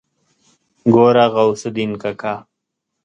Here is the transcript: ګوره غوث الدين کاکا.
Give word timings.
ګوره 0.93 1.25
غوث 1.33 1.61
الدين 1.69 1.91
کاکا. 2.01 2.33